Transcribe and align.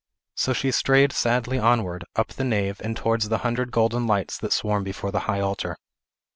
So 0.35 0.51
she 0.51 0.71
strayed 0.71 1.11
sadly 1.13 1.59
onward, 1.59 2.05
up 2.15 2.29
the 2.29 2.43
nave, 2.43 2.81
and 2.83 2.97
towards 2.97 3.29
the 3.29 3.37
hundred 3.45 3.71
golden 3.71 4.07
lights 4.07 4.35
that 4.39 4.51
swarm 4.51 4.83
before 4.83 5.11
the 5.11 5.19
high 5.29 5.41
altar. 5.41 5.77